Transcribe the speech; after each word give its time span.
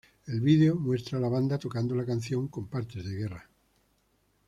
El 0.25 0.41
vídeo 0.41 0.77
muestra 0.79 1.19
a 1.19 1.21
la 1.21 1.29
banda 1.29 1.59
tocando 1.59 1.93
al 1.93 2.07
canción 2.07 2.47
con 2.47 2.67
partes 2.67 3.05
de 3.05 3.11
guerra. 3.15 3.47